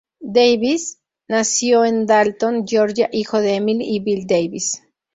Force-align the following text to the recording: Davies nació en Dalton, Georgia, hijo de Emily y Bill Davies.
Davies 0.23 0.97
nació 1.27 1.85
en 1.85 2.07
Dalton, 2.07 2.65
Georgia, 2.67 3.07
hijo 3.11 3.39
de 3.39 3.53
Emily 3.57 3.85
y 3.97 3.99
Bill 3.99 4.25
Davies. 4.25 4.81